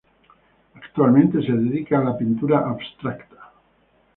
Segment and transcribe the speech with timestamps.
[0.73, 3.53] Actualmente se dedica a la pintura abstracta.